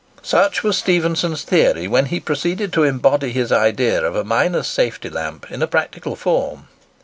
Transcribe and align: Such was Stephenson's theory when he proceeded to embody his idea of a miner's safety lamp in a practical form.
Such 0.23 0.63
was 0.63 0.79
Stephenson's 0.79 1.43
theory 1.43 1.87
when 1.87 2.07
he 2.07 2.19
proceeded 2.19 2.73
to 2.73 2.81
embody 2.83 3.31
his 3.31 3.51
idea 3.51 4.01
of 4.03 4.15
a 4.15 4.23
miner's 4.23 4.65
safety 4.65 5.11
lamp 5.11 5.45
in 5.51 5.61
a 5.61 5.67
practical 5.67 6.15
form. 6.15 6.67